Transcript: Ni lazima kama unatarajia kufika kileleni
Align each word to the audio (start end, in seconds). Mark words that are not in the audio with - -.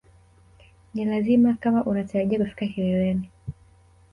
Ni 0.93 1.05
lazima 1.05 1.53
kama 1.53 1.83
unatarajia 1.83 2.39
kufika 2.39 2.67
kileleni 2.67 3.31